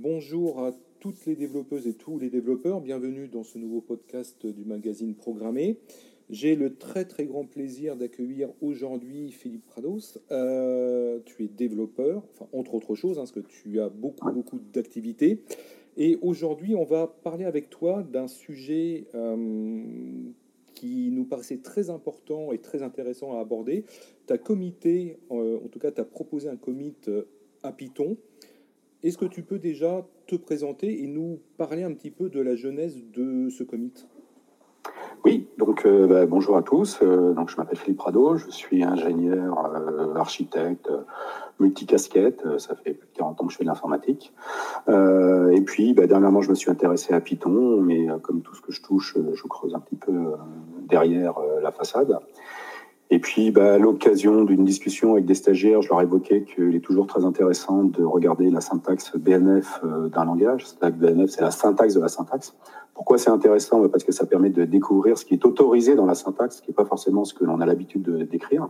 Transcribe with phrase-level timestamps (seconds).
[0.00, 0.70] Bonjour à
[1.00, 2.80] toutes les développeuses et tous les développeurs.
[2.80, 5.80] Bienvenue dans ce nouveau podcast du magazine Programmé.
[6.30, 10.20] J'ai le très très grand plaisir d'accueillir aujourd'hui Philippe Prados.
[10.30, 12.22] Euh, tu es développeur,
[12.52, 15.42] entre autres choses, hein, parce que tu as beaucoup beaucoup d'activités.
[15.96, 19.82] Et aujourd'hui, on va parler avec toi d'un sujet euh,
[20.76, 23.84] qui nous paraissait très important et très intéressant à aborder.
[24.28, 26.94] Tu as comité, euh, en tout cas, tu proposé un commit
[27.64, 28.16] à Python.
[29.04, 32.56] Est-ce que tu peux déjà te présenter et nous parler un petit peu de la
[32.56, 33.92] genèse de ce commit
[35.24, 37.00] oui, donc euh, bah, bonjour à tous.
[37.02, 40.88] Euh, donc je m'appelle Philippe Prado, je suis ingénieur, euh, architecte,
[41.58, 42.58] multicasquette.
[42.58, 44.32] Ça fait plus de 40 ans que je fais de l'informatique.
[44.88, 48.72] et puis bah, dernièrement, je me suis intéressé à Python, mais comme tout ce que
[48.72, 50.12] je touche, je creuse un petit peu
[50.86, 52.16] derrière la façade.
[53.10, 56.80] Et puis, bah, à l'occasion d'une discussion avec des stagiaires, je leur évoquais qu'il est
[56.80, 60.66] toujours très intéressant de regarder la syntaxe BNF euh, d'un langage.
[60.82, 62.54] BNF, c'est la syntaxe de la syntaxe.
[62.94, 63.80] Pourquoi c'est intéressant?
[63.80, 66.62] Bah, Parce que ça permet de découvrir ce qui est autorisé dans la syntaxe, ce
[66.62, 68.68] qui n'est pas forcément ce que l'on a l'habitude d'écrire.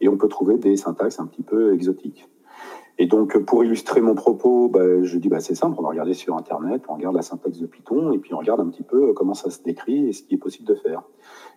[0.00, 2.28] Et on peut trouver des syntaxes un petit peu exotiques.
[2.98, 6.14] Et donc, pour illustrer mon propos, bah, je dis, bah, c'est simple, on va regarder
[6.14, 9.12] sur Internet, on regarde la syntaxe de Python, et puis on regarde un petit peu
[9.12, 11.02] comment ça se décrit et ce qui est possible de faire.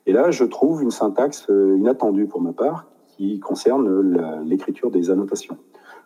[0.08, 5.10] Et là, je trouve une syntaxe euh, inattendue pour ma part, qui concerne l'écriture des
[5.10, 5.58] annotations.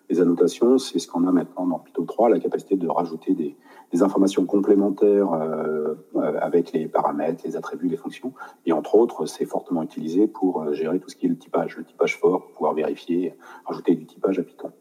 [0.09, 3.55] Les annotations, c'est ce qu'on a maintenant dans Python 3, la capacité de rajouter des,
[4.01, 8.33] informations complémentaires euh, euh, avec les paramètres, les attributs, les fonctions.
[8.67, 11.83] Et entre autres, c'est fortement utilisé pour gérer tout ce qui est le typage, le
[11.83, 13.33] typage fort, pouvoir vérifier,
[13.65, 14.71] rajouter du typage à Python.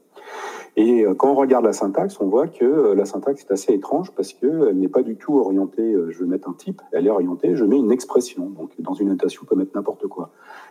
[0.79, 3.73] Et euh, quand on regarde la syntaxe, on voit que euh, la syntaxe est assez
[3.73, 7.09] étrange parce qu'elle n'est pas du tout orientée, euh, je vais mettre un type, elle
[7.09, 8.49] est orientée, je mets une expression.
[8.51, 10.31] Donc dans une notation, on peut mettre n'importe quoi.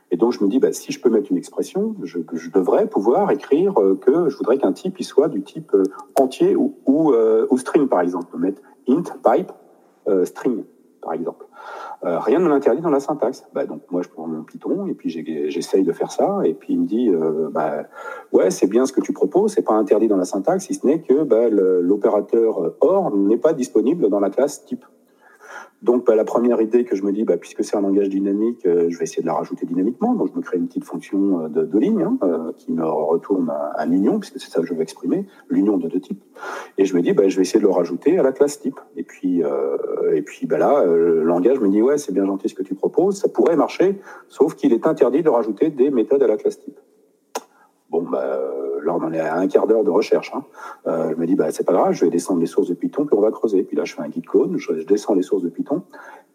[0.09, 2.19] Et donc je me dis, bah, si je peux mettre une expression, je,
[2.53, 5.75] devrais pouvoir écrire que je voudrais qu'un type soit du type
[6.15, 8.27] entier ou, ou, string, par exemple.
[8.29, 9.51] On peut mettre int, pipe,
[10.23, 10.63] string,
[11.01, 11.45] par exemple.
[12.03, 13.45] Euh, rien ne l'interdit dans la syntaxe.
[13.53, 16.73] Bah, donc moi je prends mon Python et puis j'essaye de faire ça et puis
[16.73, 17.85] il me dit euh, bah,
[18.31, 20.85] ouais c'est bien ce que tu proposes, c'est pas interdit dans la syntaxe si ce
[20.85, 24.85] n'est que bah, l'opérateur OR n'est pas disponible dans la classe type.
[25.83, 28.65] Donc, bah, la première idée que je me dis, bah, puisque c'est un langage dynamique,
[28.65, 30.13] euh, je vais essayer de la rajouter dynamiquement.
[30.15, 33.53] Donc, je me crée une petite fonction euh, de, ligne hein, euh, qui me retourne
[33.77, 36.23] un, union, puisque c'est ça que je veux exprimer, l'union de deux types.
[36.79, 38.79] Et je me dis, bah, je vais essayer de le rajouter à la classe type.
[38.95, 39.41] Et puis,
[40.13, 42.75] et puis bah, là, le langage me dit, ouais, c'est bien gentil ce que tu
[42.75, 46.59] proposes, ça pourrait marcher, sauf qu'il est interdit de rajouter des méthodes à la classe
[46.59, 46.79] type.
[47.89, 50.31] Bon, bah, euh, là, on en est à un quart d'heure de recherche.
[50.33, 50.43] Hein.
[50.87, 53.05] Euh, je me dis, bah, c'est pas grave, je vais descendre les sources de Python,
[53.05, 53.63] puis on va creuser.
[53.63, 55.83] Puis là, je fais un guide code, je, descends les sources de Python.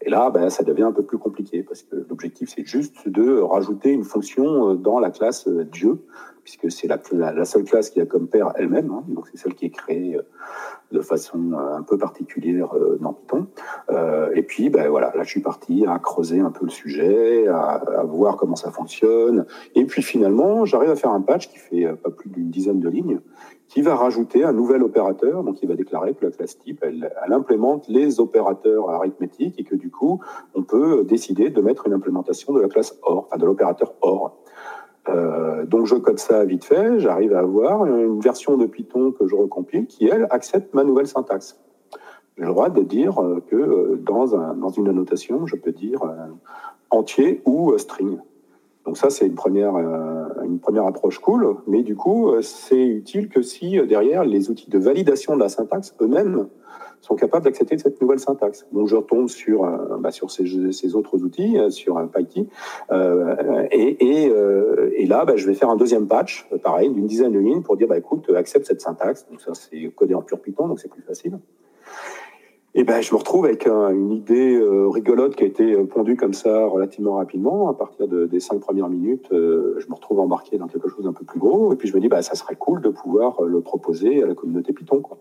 [0.01, 3.41] Et là, bah, ça devient un peu plus compliqué parce que l'objectif, c'est juste de
[3.41, 5.99] rajouter une fonction euh, dans la classe Dieu,
[6.45, 8.91] puisque c'est la, seule classe qui a comme père elle-même.
[8.91, 9.05] Hein.
[9.09, 10.19] donc, c'est celle qui est créée
[10.93, 13.47] de façon euh, un peu particulière euh, dans Python.
[13.91, 17.49] Euh, et puis, ben voilà, là, je suis parti à creuser un peu le sujet,
[17.49, 19.47] à, voir comment ça fonctionne.
[19.75, 22.89] Et puis, finalement, j'arrive à faire un patch qui fait pas plus d'une dizaine de
[22.89, 23.21] lignes,
[23.69, 25.43] qui va rajouter un nouvel opérateur.
[25.43, 29.65] Donc, il va déclarer que la classe type, elle, elle implémente les opérateurs arithmétiques et
[29.65, 30.21] que du coup,
[30.55, 34.42] on peut décider de mettre une implémentation de la classe OR, enfin de l'opérateur OR.
[35.09, 39.27] Euh, donc je code ça vite fait, j'arrive à avoir une version de Python que
[39.27, 41.59] je recompile qui, elle, accepte ma nouvelle syntaxe.
[42.39, 45.73] J'ai le droit de dire euh, que euh, dans, un, dans une annotation, je peux
[45.73, 46.01] dire
[46.91, 48.19] entier ou string.
[48.85, 49.77] Donc ça, c'est une première,
[50.43, 54.79] une première approche cool, mais du coup, c'est utile que si derrière, les outils de
[54.79, 56.49] validation de la syntaxe eux-mêmes
[57.03, 58.65] sont capables d'accepter cette nouvelle syntaxe.
[58.73, 62.49] Donc je retombe sur, euh, bah, sur ces, autres outils, euh, sur un PyTy,
[62.93, 67.07] euh, et, et, euh, et, là, bah, je vais faire un deuxième patch, pareil, d'une
[67.07, 69.27] dizaine de lignes, pour dire, bah, écoute, accepte cette syntaxe.
[69.29, 71.39] Donc ça, c'est codé en pur Python, donc c'est plus facile.
[72.75, 74.59] Et ben, je me retrouve avec une idée
[74.91, 77.69] rigolote qui a été pondue comme ça relativement rapidement.
[77.69, 81.13] À partir de, des cinq premières minutes, je me retrouve embarqué dans quelque chose d'un
[81.13, 81.75] peu plus gros.
[81.75, 84.35] Et puis je me dis, bah, ça serait cool de pouvoir le proposer à la
[84.35, 85.03] communauté Python.
[85.03, 85.19] Quoi.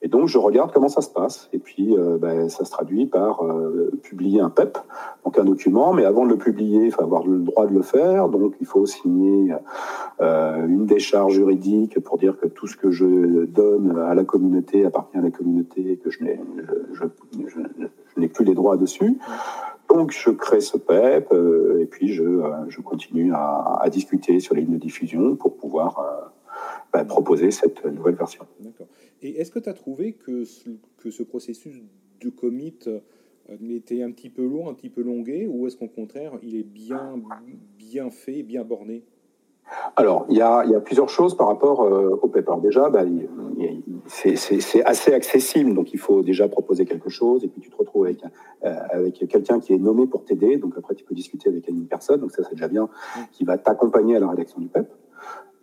[0.00, 1.48] Et donc, je regarde comment ça se passe.
[1.52, 4.78] Et puis, euh, ben, ça se traduit par euh, publier un PEP,
[5.24, 5.92] donc un document.
[5.92, 8.28] Mais avant de le publier, il faut avoir le droit de le faire.
[8.28, 9.56] Donc, il faut signer euh,
[10.20, 15.18] une décharge juridique pour dire que tout ce que je donne à la communauté appartient
[15.18, 19.18] à la communauté et que je n'ai, plus les droits dessus.
[19.88, 21.32] Donc, je crée ce PEP
[21.80, 26.32] et puis je, je continue à, discuter sur les lignes de diffusion pour pouvoir
[26.92, 28.44] ben, proposer cette nouvelle version.
[28.60, 28.88] D'accord.
[29.22, 31.82] Et est-ce que tu as trouvé que ce, que ce processus
[32.20, 33.00] de commit euh,
[33.68, 36.64] était un petit peu long, un petit peu longué, ou est-ce qu'au contraire, il est
[36.64, 37.20] bien,
[37.78, 39.04] bien fait, bien borné?
[39.98, 42.48] Alors, il y, a, plusieurs choses par rapport euh, au PEP.
[42.62, 43.02] déjà, bah,
[44.06, 48.04] c'est assez accessible, donc il faut déjà proposer quelque chose, et puis tu te retrouves
[48.04, 48.22] avec,
[48.64, 51.88] euh, avec quelqu'un qui est nommé pour t'aider, donc après tu peux discuter avec une
[51.88, 52.88] personne, donc ça c'est déjà bien,
[53.32, 54.88] qui va t'accompagner à la rédaction du PEP.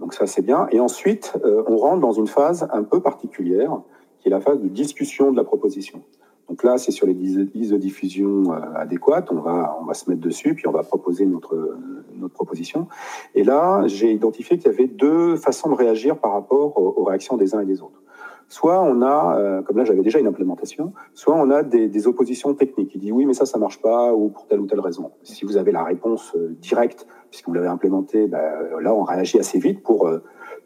[0.02, 0.68] Donc ça c'est bien.
[0.74, 3.80] Et ensuite, euh, on rentre dans une phase un peu particulière,
[4.20, 6.02] qui est la phase de discussion de la proposition.
[6.50, 10.10] Donc là, c'est sur les listes de diffusion euh, adéquates, on va, on va se
[10.10, 11.78] mettre dessus, puis on va proposer notre,
[12.16, 12.88] notre proposition.
[13.34, 17.38] Et là, j'ai identifié qu'il y avait deux façons de réagir par rapport aux réactions
[17.38, 18.02] des uns et des autres.
[18.48, 22.54] Soit on a, euh, comme là j'avais déjà une implémentation, soit on a des, oppositions
[22.54, 22.92] techniques.
[22.94, 25.12] Il dit oui mais ça ça marche pas ou pour telle ou telle raison.
[25.24, 28.44] Si vous avez la réponse euh, directe puisque vous l'avez implémenté, ben,
[28.82, 30.08] là on réagit assez vite pour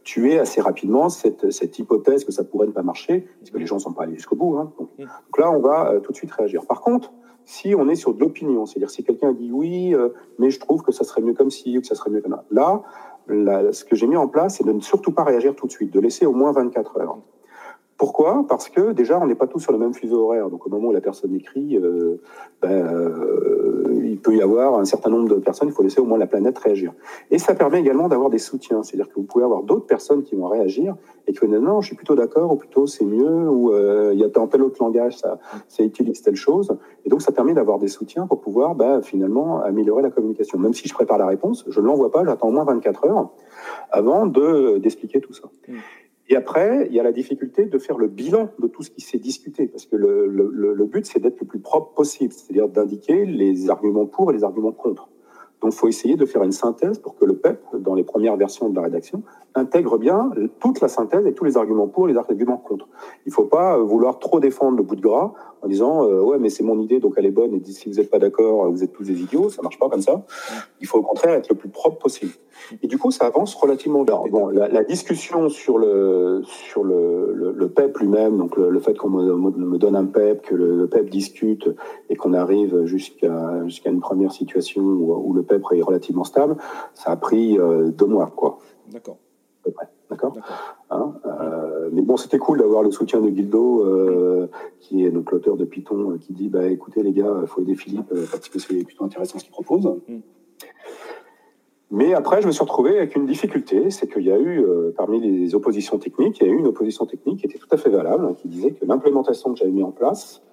[0.03, 3.65] tuer assez rapidement cette, cette, hypothèse que ça pourrait ne pas marcher, parce que les
[3.65, 4.57] gens ne sont pas allés jusqu'au bout.
[4.57, 4.71] Hein.
[4.77, 4.89] Donc,
[5.37, 6.65] là, on va tout de suite réagir.
[6.65, 7.11] Par contre,
[7.45, 9.95] si on est sur de l'opinion, c'est-à-dire si quelqu'un dit oui,
[10.37, 12.33] mais je trouve que ça serait mieux comme ci, ou que ça serait mieux comme
[12.33, 12.83] ça, là,
[13.27, 15.71] là ce que j'ai mis en place, c'est de ne surtout pas réagir tout de
[15.71, 17.17] suite, de laisser au moins 24 heures.
[17.99, 18.45] Pourquoi?
[18.47, 20.49] Parce que déjà, on n'est pas tous sur le même fuseau horaire.
[20.49, 22.21] Donc, au moment où la personne écrit, euh,
[22.61, 25.67] ben, euh, il peut y avoir un certain nombre de personnes.
[25.67, 26.93] Il faut laisser au moins la planète réagir.
[27.29, 28.83] Et ça permet également d'avoir des soutiens.
[28.83, 30.95] C'est-à-dire que vous pouvez avoir d'autres personnes qui vont réagir
[31.27, 34.11] et qui vont dire non, je suis plutôt d'accord, ou plutôt c'est mieux, ou euh,
[34.13, 35.37] il y a dans tel autre langage, ça,
[35.67, 36.77] ça utilise telle chose.
[37.03, 40.57] Et donc, ça permet d'avoir des soutiens pour pouvoir ben, finalement améliorer la communication.
[40.57, 43.29] Même si je prépare la réponse, je ne l'envoie pas, j'attends au moins 24 heures
[43.91, 45.49] avant de d'expliquer tout ça.
[45.67, 45.73] Mmh.
[46.29, 49.01] Et après, il y a la difficulté de faire le bilan de tout ce qui
[49.01, 53.69] s'est discuté, parce que le, but, c'est d'être le plus propre possible, c'est-à-dire d'indiquer les
[53.69, 55.08] arguments pour et les arguments contre.
[55.61, 58.37] Donc, il faut essayer de faire une synthèse pour que le PEP, dans les premières
[58.37, 59.23] versions de la rédaction,
[59.55, 62.87] intègre bien toute la synthèse et tous les arguments pour et les arguments contre.
[63.25, 66.37] Il ne faut pas vouloir trop défendre le bout de gras en disant euh, ouais
[66.39, 68.83] mais c'est mon idée donc elle est bonne et si vous n'êtes pas d'accord vous
[68.83, 70.25] êtes tous des idiots ça marche pas comme ça.
[70.81, 72.31] Il faut au contraire être le plus propre possible.
[72.81, 77.69] Et du coup ça avance relativement bien bon la, discussion sur le sur le, le,
[77.69, 81.69] PEP lui-même donc le, fait qu'on me, donne un PEP que le, PEP discute
[82.09, 86.57] et qu'on arrive jusqu'à jusqu'à une première situation où, le Est relativement stable
[86.93, 88.59] ça a pris euh, deux mois quoi
[88.91, 89.17] d'accord
[90.09, 90.33] D'accord?
[90.89, 94.47] Hein, euh, Mais bon, c'était cool d'avoir le soutien de Guildo, euh,
[94.79, 97.61] qui est donc l'auteur de Python, euh, qui dit bah, écoutez, les gars, il faut
[97.61, 99.85] aider Philippe parce que c'est plutôt intéressant ce qu'il propose.
[100.07, 100.19] Mm.
[101.91, 104.63] Mais après, je me suis retrouvé avec une difficulté, c'est qu'il y a eu,
[104.95, 107.77] parmi les oppositions techniques, il y a eu une opposition technique qui était tout à
[107.77, 110.43] fait valable, hein, qui disait que l'implémentation que j'avais mis en place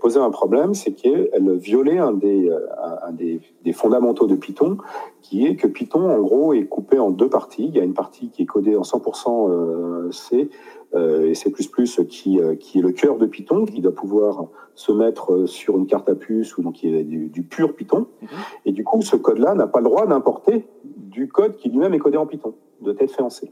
[0.00, 2.66] posait un problème, c'est qu'elle violait un, des, euh,
[3.02, 4.78] un des, des, fondamentaux de Python,
[5.22, 7.66] qui est que Python, en gros, est coupé en deux parties.
[7.66, 10.50] Il y a une partie qui est codée en 100% euh, C
[10.94, 11.52] et C++,
[12.08, 16.08] qui, qui est le cœur de Python, qui doit pouvoir se mettre sur une carte
[16.08, 18.06] à puce ou donc qui est du, du pur Python.
[18.22, 18.26] Mm-hmm.
[18.66, 21.98] Et du coup, ce code-là n'a pas le droit d'importer du code qui lui-même est
[21.98, 23.50] codé en Python, doit être fait en C.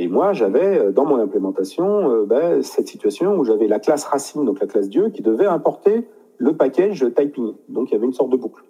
[0.00, 4.04] Et moi, j'avais euh, dans mon implémentation euh, ben, cette situation où j'avais la classe
[4.04, 6.08] racine, donc la classe Dieu, qui devait importer
[6.38, 7.52] le package typing.
[7.68, 8.64] Donc il y avait une sorte de boucle.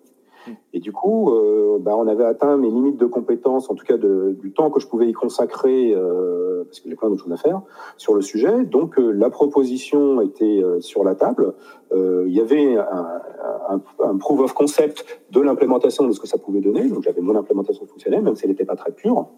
[0.72, 3.96] Et du coup, euh, bah, on avait atteint mes limites de compétences, en tout cas
[3.96, 7.32] de, du temps que je pouvais y consacrer, euh, parce que j'ai plein d'autres choses
[7.32, 7.62] à faire
[7.96, 8.64] sur le sujet.
[8.64, 11.54] Donc euh, la proposition était euh, sur la table.
[11.92, 13.80] Euh, il y avait un,
[14.18, 16.88] proof of concept de l'implémentation de ce que ça pouvait donner.
[16.88, 19.28] Donc j'avais mon implémentation fonctionnelle, même si elle n'était pas très pure.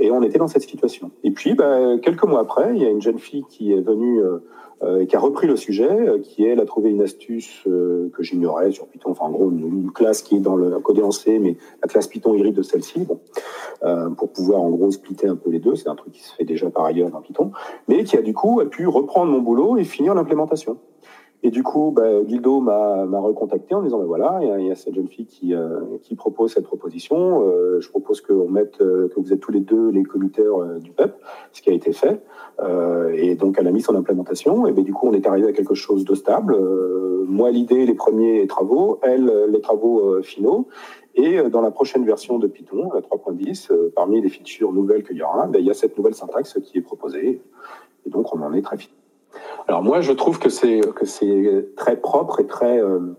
[0.00, 1.10] et on était dans cette situation.
[1.24, 4.22] Et puis, bah, quelques mois après, il y a une jeune fille qui est venue
[4.82, 8.22] euh, qui a repris le sujet, euh, qui elle a trouvé une astuce euh, que
[8.22, 11.58] j'ignorais sur Python, enfin en gros une, classe qui est dans le codé en mais
[11.82, 13.06] la classe Python hybride de celle-ci,
[14.16, 16.44] pour pouvoir en gros splitter un peu les deux, c'est un truc qui se fait
[16.44, 17.52] déjà par ailleurs dans Python,
[17.88, 20.78] mais qui a du coup a pu reprendre mon boulot et finir l'implémentation.
[21.42, 24.94] Et du coup, bah, Guildo m'a recontacté en disant, ben voilà, il y, a cette
[24.94, 27.42] jeune fille qui, euh, qui propose cette proposition.
[27.46, 30.90] Euh, je propose qu'on mette, euh, que vous êtes tous les deux les committeurs du
[30.90, 31.14] PEP,
[31.52, 32.20] ce qui a été fait.
[33.14, 34.66] et donc, elle a mis son implémentation.
[34.66, 36.56] Et ben, du coup, on est arrivé à quelque chose de stable.
[37.26, 40.68] moi, l'idée, les premiers travaux, elle, les travaux finaux.
[41.14, 45.22] Et dans la prochaine version de Python, la 3.10, parmi les features nouvelles qu'il y
[45.22, 47.40] aura, ben, il y a cette nouvelle syntaxe qui est proposée.
[48.06, 48.99] Et donc, on en est très fiers.
[49.68, 53.16] Alors moi, je trouve que c'est que c'est très propre et très euh,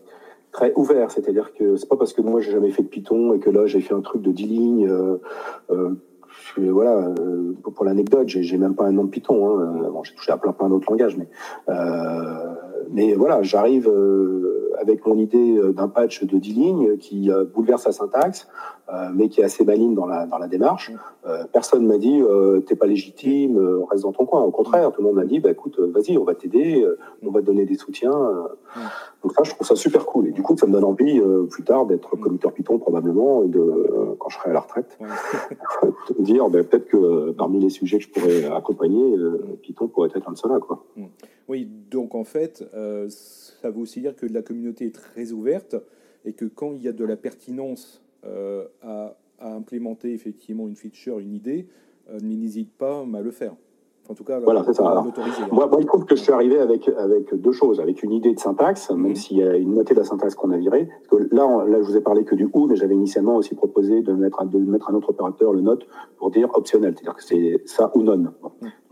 [0.52, 1.12] très ouvert.
[1.12, 3.66] C'est-à-dire que c'est pas parce que moi j'ai jamais fait de Python et que là
[3.66, 4.90] j'ai fait un truc de 10 lignes.
[4.90, 5.18] Euh,
[5.72, 5.96] euh,
[6.58, 9.60] voilà, euh, pour l'anecdote, j'ai même pas un nom de Python.
[9.60, 9.90] Hein.
[9.92, 11.28] Bon, j'ai touché à plein plein d'autres langages, mais
[12.90, 13.90] mais voilà, j'arrive
[14.82, 18.48] avec mon idée d'un patch de 10 lignes qui bouleverse la syntaxe,
[19.14, 20.92] mais qui est assez maligne dans la, dans la démarche.
[21.54, 22.22] personne m'a dit
[22.66, 23.58] t'es pas légitime,
[23.90, 24.42] reste dans ton coin.
[24.42, 26.86] Au contraire, tout le monde m'a dit bah, écoute, vas-y, on va t'aider,
[27.24, 28.12] on va te donner des soutiens.
[29.22, 30.28] Donc ça, je trouve ça super cool.
[30.28, 34.16] Et du coup, ça me donne envie plus tard d'être commuteur Python probablement, et de,
[34.20, 34.98] quand je serai à la retraite,
[36.18, 39.16] de dire bah, peut-être que parmi les sujets que je pourrais accompagner,
[39.62, 40.60] Python pourrait être un de ceux-là.
[40.60, 40.84] Quoi.
[41.52, 45.76] Oui, donc en fait, euh, ça veut aussi dire que la communauté est très ouverte
[46.24, 51.20] et que quand il y a de la pertinence euh, à, implémenter effectivement une feature,
[51.20, 51.68] une idée,
[52.10, 53.54] euh, n'hésite pas à le faire.
[54.08, 54.84] En tout cas, voilà, c'est ça.
[54.86, 55.12] Hein.
[55.52, 57.82] moi, moi, il trouve que je suis arrivé avec, avec deux choses.
[57.82, 59.16] Avec une idée de syntaxe, même mhm.
[59.16, 60.88] s'il y a une moitié de la syntaxe qu'on a virée.
[61.10, 63.56] Parce que là, là, je vous ai parlé que du ou, mais j'avais initialement aussi
[63.56, 65.86] proposé de mettre, de mettre un autre opérateur, le note,
[66.18, 66.94] pour dire optionnel.
[66.96, 68.34] C'est-à-dire que c'est ça ou non.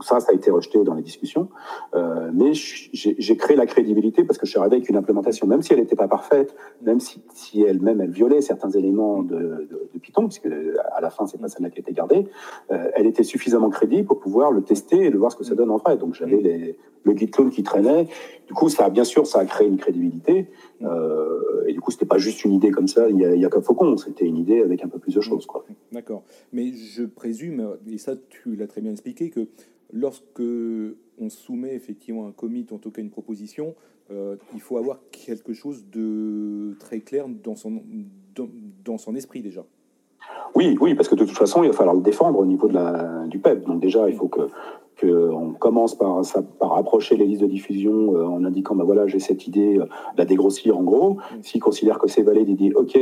[0.01, 1.49] Ça, ça a été rejeté dans les discussions.
[1.95, 5.61] Euh, mais j'ai créé la crédibilité parce que je suis arrivé avec une implémentation, même
[5.61, 9.89] si elle n'était pas parfaite, même si, si elle-même, elle violait certains éléments de, de,
[9.93, 10.49] de Python, puisque
[10.95, 12.27] à la fin, c'est pas celle-là qui a été gardée,
[12.71, 15.55] euh, elle était suffisamment crédible pour pouvoir le tester et de voir ce que ça
[15.55, 15.97] donne en vrai.
[15.97, 16.43] Donc j'avais mm.
[16.43, 18.07] les, le clone qui traînait.
[18.47, 20.47] Du coup, ça bien sûr, ça a créé une crédibilité.
[20.81, 23.09] Euh, et du coup, c'était pas juste une idée comme ça.
[23.09, 23.95] Il y a, y a qu'un faucon.
[23.97, 25.65] C'était une idée avec un peu plus de choses, quoi.
[25.91, 26.23] D'accord.
[26.51, 29.47] Mais je présume, et ça, tu l'as très bien expliqué, que
[29.93, 33.75] lorsque on soumet effectivement un commit, en tout cas une proposition,
[34.11, 37.81] euh, il faut avoir quelque chose de très clair dans son,
[38.83, 39.63] dans son esprit déjà.
[40.55, 42.73] Oui, oui, parce que de toute façon, il va falloir le défendre au niveau de
[42.73, 43.65] la, du PEP.
[43.65, 44.41] Donc déjà, il faut que
[44.99, 46.21] qu'on commence par,
[46.59, 49.85] par approcher les listes de diffusion euh, en indiquant, bah voilà, j'ai cette idée, euh,
[50.17, 51.13] la dégrossir en gros.
[51.13, 51.43] Mm.
[51.43, 52.97] S'il considère que c'est valide, il dit, OK,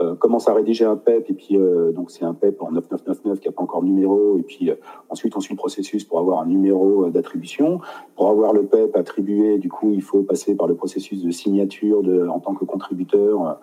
[0.00, 2.70] euh, euh, commence à rédiger un PEP, et puis euh, donc c'est un PEP en
[2.70, 4.70] 9999 qui n'a pas encore de numéro, et puis
[5.08, 7.80] ensuite on suit le processus pour avoir un numéro d'attribution.
[8.16, 12.02] Pour avoir le PEP attribué, du coup, il faut passer par le processus de signature
[12.30, 13.58] en tant que contributeur.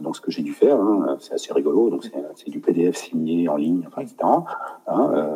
[0.00, 2.04] donc ce que j'ai dû faire, hein, c'est assez rigolo, donc
[2.34, 4.16] c'est du PDF signé en ligne, enfin, etc.
[4.86, 5.28] Hein,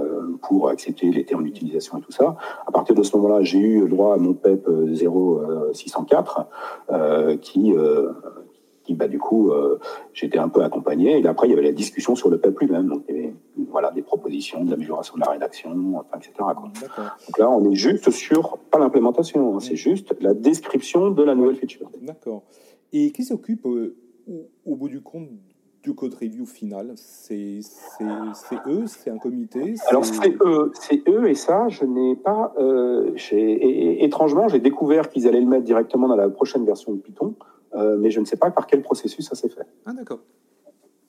[0.43, 2.37] pour accepter les termes d'utilisation et tout ça.
[2.67, 6.41] À partir de ce moment-là, j'ai eu droit à mon PEP 0604
[6.91, 8.13] euh, euh, qui euh,
[8.85, 9.53] qui bah, du coup
[10.13, 11.19] j'étais un peu accompagné.
[11.19, 12.89] Et après il y avait la discussion sur le PEP lui-même.
[12.89, 13.35] Donc il y avait
[13.71, 16.33] voilà des propositions d'amélioration de la rédaction enfin, etc
[17.27, 21.35] donc là on est juste sur pas l'implémentation hein, c'est juste la description de la
[21.35, 21.91] nouvelle feature.
[22.03, 22.43] D'accord.
[22.93, 25.29] Et qui s'occupe au bout du compte
[25.83, 26.93] du code review final?
[26.97, 27.61] C'est
[28.67, 28.85] eux?
[28.87, 29.75] C'est un comité?
[29.89, 32.55] Alors c'est eux, c'est eux et ça, je n'ai pas.
[32.59, 37.35] Euh, étrangement, j'ai découvert qu'ils allaient le mettre directement dans la prochaine version de Python,
[37.75, 39.67] euh, mais je ne sais pas par quel processus ça s'est fait.
[39.87, 40.21] Ah d'accord.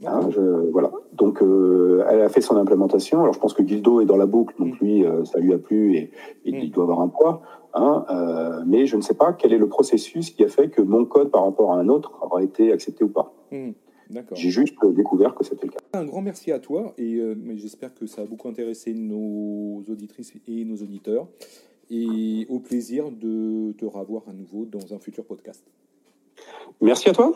[0.05, 0.29] Hein,
[0.72, 0.91] voilà.
[1.13, 3.22] Donc, euh, elle a fait son implémentation.
[3.22, 4.84] Alors, je pense que Guildo est dans la boucle, donc mm.
[4.84, 6.12] lui, ça lui a plu et,
[6.45, 6.60] mm.
[6.60, 7.41] il doit avoir un poids.
[7.74, 8.05] Hein,
[8.65, 11.31] mais je ne sais pas quel est le processus qui a fait que mon code
[11.31, 13.34] par rapport à un autre aura été accepté ou pas.
[13.51, 13.72] Mm.
[14.34, 15.79] J'ai juste découvert que c'était le cas.
[15.93, 20.34] Un grand merci à toi et euh, j'espère que ça a beaucoup intéressé nos auditrices
[20.48, 21.27] et nos auditeurs.
[21.89, 25.63] Et au plaisir de te revoir à nouveau dans un futur podcast.
[26.82, 27.34] Merci à toi.